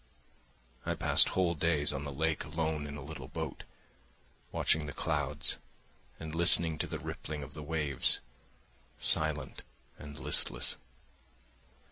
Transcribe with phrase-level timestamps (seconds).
[0.83, 3.65] I passed whole days on the lake alone in a little boat,
[4.51, 5.59] watching the clouds
[6.19, 8.19] and listening to the rippling of the waves,
[8.97, 9.61] silent
[9.99, 10.77] and listless.